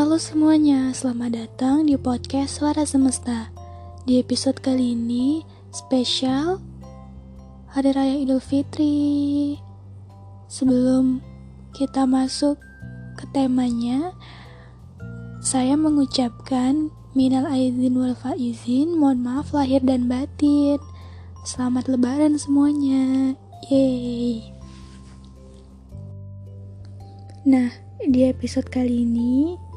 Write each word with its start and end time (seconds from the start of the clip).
Halo 0.00 0.16
semuanya, 0.16 0.96
selamat 0.96 1.30
datang 1.36 1.84
di 1.84 1.92
podcast 2.00 2.56
Suara 2.56 2.88
Semesta. 2.88 3.52
Di 4.08 4.16
episode 4.16 4.56
kali 4.56 4.96
ini, 4.96 5.44
spesial 5.76 6.56
Hari 7.68 7.92
Raya 7.92 8.16
Idul 8.16 8.40
Fitri. 8.40 9.60
Sebelum 10.48 11.20
kita 11.76 12.08
masuk 12.08 12.56
ke 13.20 13.28
temanya, 13.36 14.16
saya 15.44 15.76
mengucapkan 15.76 16.88
minal 17.12 17.44
aizin 17.52 18.00
wal 18.00 18.16
faizin, 18.16 18.96
mohon 18.96 19.20
maaf 19.20 19.52
lahir 19.52 19.84
dan 19.84 20.08
batin. 20.08 20.80
Selamat 21.44 21.92
lebaran 21.92 22.40
semuanya. 22.40 23.36
Yeay. 23.68 24.48
Nah, 27.44 27.68
di 28.00 28.24
episode 28.24 28.72
kali 28.72 29.04
ini 29.04 29.68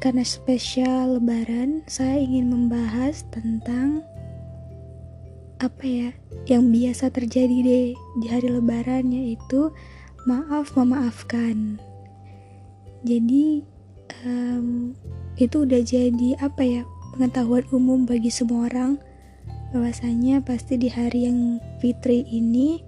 karena 0.00 0.24
spesial 0.24 1.20
lebaran, 1.20 1.84
saya 1.84 2.16
ingin 2.16 2.48
membahas 2.48 3.22
tentang 3.28 4.00
apa 5.60 5.84
ya 5.84 6.10
yang 6.48 6.72
biasa 6.72 7.12
terjadi 7.12 7.56
deh 7.60 7.88
di 7.94 8.26
hari 8.32 8.48
lebaran 8.48 9.12
yaitu 9.12 9.68
maaf 10.24 10.72
memaafkan. 10.72 11.76
Jadi 13.04 13.60
um, 14.24 14.96
itu 15.36 15.68
udah 15.68 15.84
jadi 15.84 16.36
apa 16.40 16.62
ya 16.64 16.82
pengetahuan 17.16 17.64
umum 17.72 18.08
bagi 18.08 18.32
semua 18.32 18.72
orang 18.72 19.00
bahwasanya 19.70 20.42
pasti 20.42 20.80
di 20.80 20.88
hari 20.90 21.30
yang 21.30 21.62
fitri 21.78 22.26
ini 22.26 22.82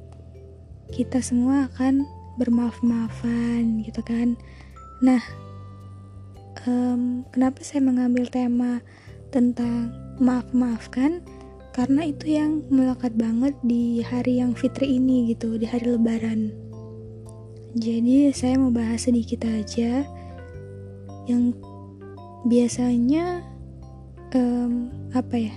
kita 0.93 1.23
semua 1.23 1.71
akan 1.73 2.05
bermaaf-maafan 2.37 3.87
gitu 3.87 4.03
kan 4.03 4.35
nah 5.01 5.23
um, 6.67 7.25
kenapa 7.33 7.61
saya 7.65 7.83
mengambil 7.85 8.29
tema 8.29 8.81
tentang 9.33 9.93
maaf-maafkan? 10.21 11.25
Karena 11.73 12.05
itu 12.05 12.37
yang 12.37 12.61
melekat 12.69 13.17
banget 13.17 13.57
di 13.65 14.05
hari 14.05 14.45
yang 14.45 14.53
fitri 14.53 15.01
ini 15.01 15.33
gitu 15.33 15.57
di 15.57 15.65
hari 15.65 15.89
lebaran. 15.89 16.53
Jadi 17.73 18.29
saya 18.37 18.61
mau 18.61 18.69
bahas 18.69 19.09
sedikit 19.09 19.49
aja. 19.49 20.05
Yang 21.25 21.57
biasanya 22.45 23.41
um, 24.37 24.93
apa 25.17 25.49
ya? 25.49 25.55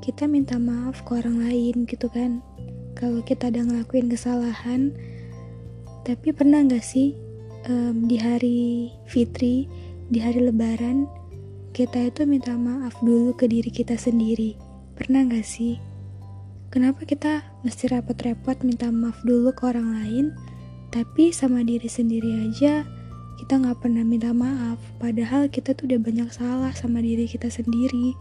Kita 0.00 0.24
minta 0.24 0.56
maaf 0.56 1.04
ke 1.04 1.20
orang 1.20 1.44
lain 1.44 1.84
gitu 1.84 2.08
kan. 2.08 2.40
Kalau 2.96 3.20
kita 3.20 3.52
udah 3.52 3.64
ngelakuin 3.68 4.08
kesalahan. 4.08 4.96
Tapi 6.04 6.36
pernah 6.36 6.60
gak 6.64 6.84
sih 6.84 7.16
um, 7.68 8.06
di 8.08 8.16
hari 8.20 8.92
fitri, 9.08 9.68
di 10.08 10.18
hari 10.20 10.44
lebaran, 10.44 11.08
kita 11.74 12.12
itu 12.12 12.22
minta 12.28 12.54
maaf 12.54 12.94
dulu 13.02 13.34
ke 13.34 13.50
diri 13.50 13.68
kita 13.72 13.98
sendiri. 13.98 14.54
Pernah 14.94 15.26
gak 15.26 15.46
sih? 15.46 15.80
Kenapa 16.70 17.06
kita 17.06 17.42
mesti 17.62 17.90
repot-repot 17.90 18.62
minta 18.66 18.90
maaf 18.90 19.18
dulu 19.22 19.54
ke 19.54 19.62
orang 19.66 19.94
lain, 20.02 20.26
tapi 20.90 21.34
sama 21.34 21.66
diri 21.66 21.86
sendiri 21.86 22.46
aja 22.50 22.86
kita 23.34 23.58
gak 23.58 23.82
pernah 23.82 24.06
minta 24.06 24.30
maaf, 24.30 24.78
padahal 25.02 25.50
kita 25.50 25.74
tuh 25.74 25.90
udah 25.90 26.00
banyak 26.00 26.30
salah 26.30 26.70
sama 26.70 27.02
diri 27.02 27.26
kita 27.26 27.50
sendiri. 27.50 28.14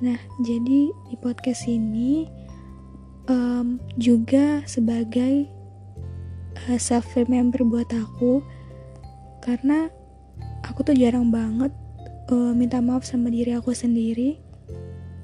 Nah, 0.00 0.16
jadi 0.40 0.88
di 0.88 1.16
podcast 1.20 1.68
ini 1.68 2.24
um, 3.28 3.76
juga 4.00 4.64
sebagai 4.64 5.59
self 6.76 7.16
remember 7.16 7.62
buat 7.64 7.88
aku. 7.92 8.44
Karena 9.40 9.88
aku 10.66 10.84
tuh 10.84 10.96
jarang 10.96 11.32
banget 11.32 11.72
uh, 12.28 12.52
minta 12.52 12.78
maaf 12.84 13.06
sama 13.06 13.32
diri 13.32 13.56
aku 13.56 13.72
sendiri. 13.72 14.36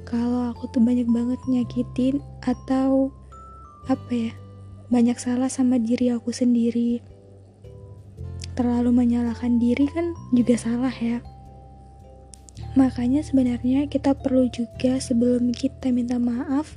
Kalau 0.07 0.55
aku 0.55 0.71
tuh 0.71 0.81
banyak 0.81 1.11
banget 1.11 1.41
nyakitin 1.51 2.23
atau 2.41 3.11
apa 3.91 4.11
ya 4.11 4.33
banyak 4.87 5.19
salah 5.19 5.51
sama 5.51 5.77
diri 5.83 6.15
aku 6.15 6.31
sendiri. 6.31 7.03
Terlalu 8.57 8.95
menyalahkan 8.95 9.61
diri 9.61 9.85
kan 9.91 10.17
juga 10.33 10.57
salah 10.57 10.95
ya. 10.95 11.21
Makanya 12.77 13.25
sebenarnya 13.25 13.89
kita 13.89 14.17
perlu 14.17 14.49
juga 14.49 15.01
sebelum 15.01 15.53
kita 15.53 15.93
minta 15.93 16.17
maaf 16.17 16.77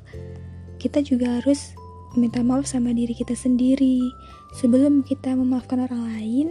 kita 0.79 1.03
juga 1.03 1.44
harus 1.44 1.75
minta 2.18 2.42
maaf 2.42 2.66
sama 2.66 2.96
diri 2.96 3.14
kita 3.14 3.36
sendiri. 3.38 4.09
Sebelum 4.58 5.06
kita 5.06 5.36
memaafkan 5.38 5.86
orang 5.86 6.09
lain, 6.09 6.47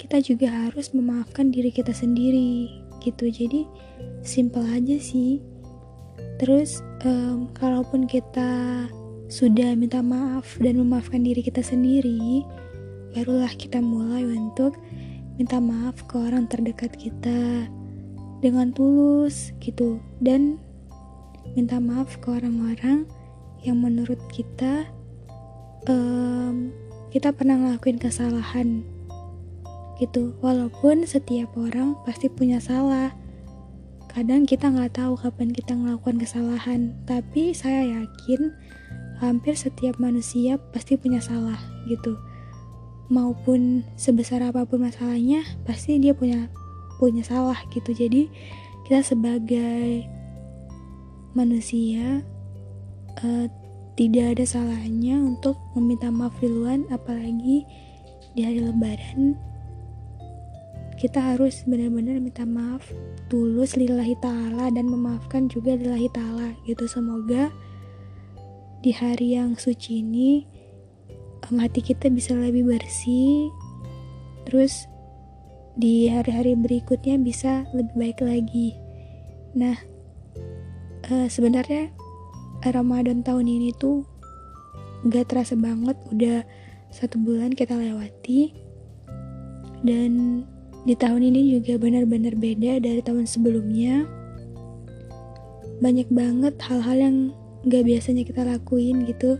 kita 0.00 0.20
juga 0.24 0.48
harus 0.48 0.92
memaafkan 0.96 1.52
diri 1.52 1.68
kita 1.68 1.92
sendiri. 1.92 2.70
Gitu. 3.04 3.28
Jadi 3.28 3.68
simple 4.24 4.64
aja 4.64 4.96
sih. 4.96 5.44
Terus 6.40 6.80
um, 7.04 7.52
kalaupun 7.52 8.08
kita 8.08 8.84
sudah 9.28 9.76
minta 9.76 10.00
maaf 10.00 10.56
dan 10.60 10.80
memaafkan 10.80 11.20
diri 11.20 11.44
kita 11.44 11.60
sendiri, 11.60 12.44
barulah 13.12 13.50
kita 13.56 13.78
mulai 13.78 14.24
untuk 14.24 14.76
minta 15.36 15.58
maaf 15.58 15.98
ke 16.06 16.18
orang 16.18 16.46
terdekat 16.46 16.94
kita 16.94 17.66
dengan 18.44 18.70
tulus 18.76 19.56
gitu 19.58 19.98
dan 20.20 20.60
minta 21.56 21.80
maaf 21.80 22.18
ke 22.20 22.28
orang-orang 22.28 23.08
yang 23.64 23.80
menurut 23.80 24.20
kita 24.28 24.84
um, 25.88 26.70
kita 27.08 27.32
pernah 27.32 27.56
ngelakuin 27.56 27.96
kesalahan 27.96 28.84
gitu. 29.98 30.34
Walaupun 30.42 31.06
setiap 31.06 31.54
orang 31.56 31.96
pasti 32.04 32.28
punya 32.28 32.60
salah. 32.60 33.14
Kadang 34.10 34.46
kita 34.46 34.70
nggak 34.70 34.94
tahu 34.94 35.18
kapan 35.18 35.50
kita 35.50 35.74
ngelakukan 35.74 36.22
kesalahan. 36.22 36.94
Tapi 37.08 37.50
saya 37.56 37.82
yakin 37.82 38.54
hampir 39.18 39.54
setiap 39.58 39.98
manusia 39.98 40.58
pasti 40.70 40.94
punya 40.98 41.18
salah 41.18 41.58
gitu. 41.90 42.18
Maupun 43.10 43.84
sebesar 43.94 44.42
apa 44.42 44.66
pun 44.66 44.86
masalahnya 44.86 45.42
pasti 45.66 45.98
dia 45.98 46.14
punya 46.14 46.50
punya 46.98 47.22
salah 47.26 47.58
gitu. 47.74 47.90
Jadi 47.90 48.30
kita 48.86 49.02
sebagai 49.02 50.06
manusia 51.34 52.22
uh, 53.22 53.46
tidak 53.94 54.38
ada 54.38 54.44
salahnya 54.48 55.22
untuk 55.22 55.54
meminta 55.78 56.10
maaf 56.10 56.34
duluan 56.42 56.82
apalagi 56.90 57.62
di 58.34 58.40
hari 58.42 58.58
lebaran. 58.58 59.38
Kita 60.98 61.34
harus 61.34 61.62
benar-benar 61.66 62.18
minta 62.18 62.42
maaf 62.42 62.90
tulus 63.30 63.78
lillahi 63.78 64.18
ta'ala 64.18 64.70
dan 64.74 64.90
memaafkan 64.90 65.46
juga 65.46 65.78
lillahi 65.78 66.10
ta'ala 66.10 66.54
gitu. 66.66 66.90
Semoga 66.90 67.50
di 68.82 68.90
hari 68.90 69.38
yang 69.38 69.54
suci 69.54 70.02
ini 70.02 70.42
hati 71.52 71.84
kita 71.84 72.10
bisa 72.10 72.34
lebih 72.34 72.66
bersih. 72.66 73.52
Terus 74.48 74.88
di 75.74 76.06
hari-hari 76.10 76.54
berikutnya 76.54 77.18
bisa 77.20 77.66
lebih 77.74 77.94
baik 77.94 78.18
lagi. 78.22 78.74
Nah 79.54 79.76
uh, 81.10 81.26
sebenarnya 81.28 81.92
Ramadan 82.72 83.20
tahun 83.20 83.44
ini 83.44 83.76
tuh 83.76 84.08
gak 85.04 85.28
terasa 85.28 85.52
banget 85.52 86.00
udah 86.08 86.40
satu 86.88 87.20
bulan 87.20 87.52
kita 87.52 87.76
lewati. 87.76 88.54
Dan 89.84 90.42
di 90.88 90.96
tahun 90.96 91.28
ini 91.28 91.60
juga 91.60 91.76
benar-benar 91.76 92.38
beda 92.40 92.80
dari 92.80 93.04
tahun 93.04 93.28
sebelumnya. 93.28 94.08
Banyak 95.84 96.08
banget 96.08 96.56
hal-hal 96.64 96.96
yang 96.96 97.16
gak 97.68 97.84
biasanya 97.84 98.24
kita 98.24 98.46
lakuin 98.48 99.04
gitu. 99.04 99.36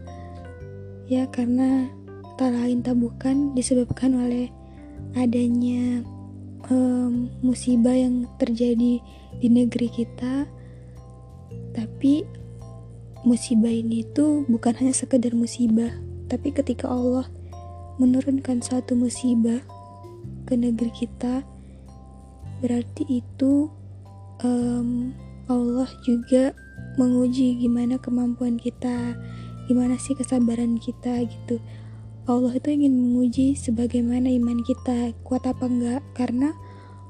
Ya 1.09 1.25
karena 1.31 1.89
tak 2.37 2.53
lain 2.53 2.85
tak 2.85 3.01
bukan 3.01 3.55
disebabkan 3.57 4.19
oleh 4.19 4.51
adanya 5.15 6.03
um, 6.69 7.31
musibah 7.41 7.95
yang 7.95 8.29
terjadi 8.37 9.01
di 9.41 9.49
negeri 9.49 9.89
kita. 9.89 10.45
Tapi 11.73 12.44
musibah 13.25 13.73
ini 13.73 14.05
itu 14.05 14.45
bukan 14.47 14.77
hanya 14.77 14.93
sekedar 14.93 15.33
musibah, 15.33 15.91
tapi 16.29 16.53
ketika 16.53 16.93
Allah 16.93 17.27
menurunkan 17.97 18.61
satu 18.61 18.93
musibah 18.93 19.65
ke 20.45 20.55
negeri 20.55 20.93
kita, 20.93 21.41
berarti 22.61 23.25
itu 23.25 23.73
um, 24.45 25.17
Allah 25.49 25.89
juga 26.05 26.53
menguji 27.01 27.65
gimana 27.65 27.97
kemampuan 27.97 28.61
kita, 28.61 29.17
gimana 29.67 29.97
sih 29.97 30.13
kesabaran 30.13 30.77
kita 30.77 31.25
gitu. 31.25 31.59
Allah 32.25 32.57
itu 32.57 32.73
ingin 32.73 32.93
menguji 32.93 33.53
sebagaimana 33.53 34.33
iman 34.33 34.65
kita 34.65 35.13
kuat 35.29 35.45
apa 35.45 35.69
enggak 35.69 36.01
karena 36.17 36.57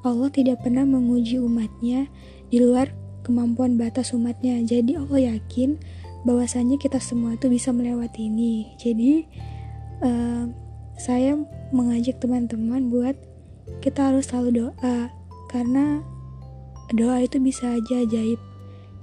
Allah 0.02 0.26
tidak 0.26 0.66
pernah 0.66 0.82
menguji 0.82 1.38
umatnya 1.38 2.10
di 2.50 2.58
luar 2.58 2.90
kemampuan 3.22 3.78
batas 3.78 4.10
umatnya 4.10 4.58
jadi 4.66 5.00
Allah 5.00 5.38
yakin 5.38 5.78
bahwasanya 6.24 6.80
kita 6.80 6.98
semua 6.98 7.36
itu 7.36 7.46
bisa 7.52 7.70
melewati 7.70 8.32
ini. 8.32 8.74
Jadi 8.80 9.28
uh, 10.00 10.48
saya 10.96 11.36
mengajak 11.70 12.18
teman-teman 12.18 12.88
buat 12.88 13.16
kita 13.80 14.12
harus 14.12 14.28
selalu 14.28 14.68
doa 14.68 15.12
karena 15.52 16.00
doa 16.92 17.20
itu 17.20 17.40
bisa 17.40 17.76
aja 17.76 18.04
ajaib. 18.04 18.40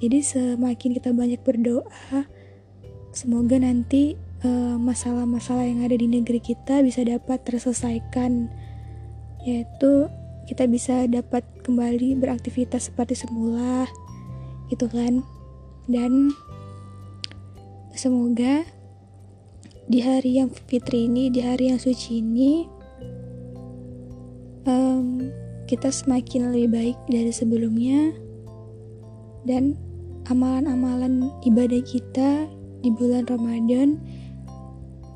Jadi 0.01 0.18
semakin 0.25 0.97
kita 0.97 1.13
banyak 1.13 1.41
berdoa 1.45 2.25
semoga 3.12 3.59
nanti 3.59 4.15
eh, 4.41 4.75
masalah-masalah 4.79 5.68
uh, 5.68 5.69
yang 5.69 5.83
ada 5.85 5.94
di 5.94 6.07
negeri 6.07 6.41
kita 6.41 6.81
bisa 6.81 7.06
dapat 7.06 7.44
terselesaikan. 7.45 8.50
Yaitu 9.45 10.09
kita 10.50 10.65
bisa 10.65 11.06
dapat 11.06 11.45
kembali 11.62 12.18
beraktivitas 12.18 12.89
seperti 12.89 13.13
semula 13.13 13.85
gitu 14.73 14.89
kan? 14.89 15.21
Dan 15.85 16.33
semoga 17.91 18.63
di 19.91 19.99
hari 19.99 20.39
yang 20.39 20.47
fitri 20.67 21.11
ini 21.11 21.27
di 21.27 21.43
hari 21.43 21.71
yang 21.71 21.79
suci 21.79 22.23
ini 22.23 22.63
um, 24.63 25.27
kita 25.67 25.91
semakin 25.91 26.51
lebih 26.55 26.69
baik 26.71 26.97
dari 27.11 27.31
sebelumnya 27.31 28.15
dan 29.43 29.75
amalan-amalan 30.29 31.31
ibadah 31.43 31.81
kita 31.81 32.47
di 32.81 32.89
bulan 32.93 33.25
Ramadan 33.25 33.97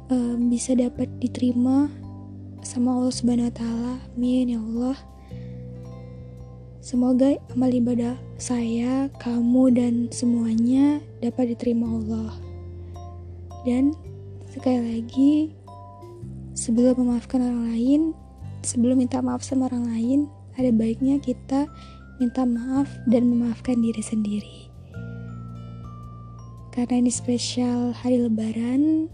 um, 0.10 0.50
bisa 0.50 0.74
dapat 0.74 1.10
diterima 1.22 1.90
sama 2.66 2.98
Allah 2.98 3.14
Subhanahu 3.14 3.50
wa 3.50 3.56
taala. 3.56 3.94
Amin 4.18 4.50
ya 4.50 4.60
Allah. 4.62 4.98
Semoga 6.82 7.42
amal 7.54 7.74
ibadah 7.74 8.14
saya, 8.38 9.10
kamu 9.18 9.74
dan 9.74 9.94
semuanya 10.14 11.02
dapat 11.18 11.58
diterima 11.58 11.90
Allah. 11.90 12.45
Dan 13.66 13.98
sekali 14.48 14.80
lagi 14.80 15.34
sebelum 16.54 17.02
memaafkan 17.02 17.42
orang 17.42 17.74
lain, 17.74 18.02
sebelum 18.62 19.02
minta 19.02 19.20
maaf 19.20 19.42
sama 19.42 19.68
orang 19.68 19.90
lain, 19.90 20.20
ada 20.56 20.72
baiknya 20.72 21.20
kita 21.20 21.68
minta 22.22 22.48
maaf 22.48 22.88
dan 23.12 23.28
memaafkan 23.28 23.82
diri 23.84 24.00
sendiri. 24.00 24.58
Karena 26.72 27.04
ini 27.04 27.12
spesial 27.12 27.96
hari 27.96 28.20
lebaran, 28.20 29.08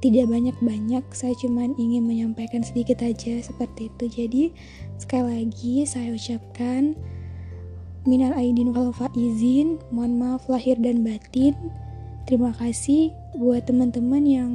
tidak 0.00 0.30
banyak-banyak, 0.30 1.04
saya 1.12 1.34
cuma 1.36 1.68
ingin 1.76 2.08
menyampaikan 2.08 2.64
sedikit 2.64 3.04
aja 3.04 3.42
seperti 3.44 3.92
itu. 3.92 4.04
Jadi, 4.08 4.44
sekali 4.96 5.44
lagi 5.44 5.84
saya 5.84 6.14
ucapkan 6.14 6.96
minal 8.08 8.32
aidin 8.38 8.72
wal 8.72 8.94
faizin, 8.96 9.76
mohon 9.92 10.16
maaf 10.16 10.48
lahir 10.48 10.80
dan 10.80 11.04
batin. 11.04 11.52
Terima 12.28 12.52
kasih 12.52 13.16
buat 13.40 13.64
teman-teman 13.64 14.20
yang 14.28 14.52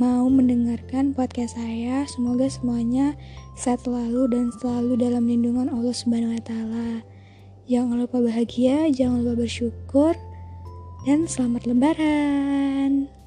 mau 0.00 0.24
mendengarkan 0.32 1.12
podcast 1.12 1.60
saya. 1.60 2.08
Semoga 2.08 2.48
semuanya 2.48 3.12
sehat 3.60 3.84
selalu 3.84 4.24
dan 4.32 4.48
selalu 4.56 4.96
dalam 4.96 5.28
lindungan 5.28 5.68
Allah 5.68 5.92
Subhanahu 5.92 6.32
wa 6.32 6.40
taala. 6.40 7.04
Jangan 7.68 7.92
lupa 8.00 8.24
bahagia, 8.24 8.88
jangan 8.88 9.20
lupa 9.20 9.44
bersyukur 9.44 10.16
dan 11.04 11.28
selamat 11.28 11.68
lebaran. 11.68 13.17